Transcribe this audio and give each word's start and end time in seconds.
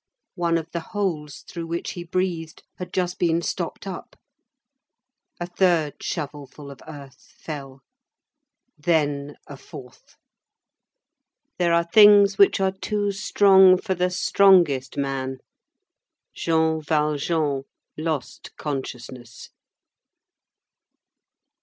One 0.33 0.57
of 0.57 0.65
the 0.71 0.79
holes 0.79 1.43
through 1.47 1.67
which 1.67 1.91
he 1.91 2.03
breathed 2.03 2.63
had 2.79 2.91
just 2.91 3.19
been 3.19 3.43
stopped 3.43 3.85
up. 3.85 4.15
A 5.39 5.45
third 5.45 6.01
shovelful 6.01 6.71
of 6.71 6.79
earth 6.87 7.35
fell. 7.37 7.81
Then 8.75 9.35
a 9.45 9.55
fourth. 9.57 10.15
There 11.59 11.71
are 11.71 11.83
things 11.83 12.39
which 12.39 12.59
are 12.59 12.71
too 12.81 13.11
strong 13.11 13.77
for 13.79 13.93
the 13.93 14.09
strongest 14.09 14.97
man. 14.97 15.37
Jean 16.33 16.81
Valjean 16.81 17.65
lost 17.95 18.55
consciousness. 18.57 19.49